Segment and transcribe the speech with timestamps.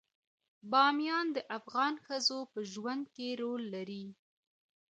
[0.71, 4.05] بامیان د افغان ښځو په ژوند کې رول لري.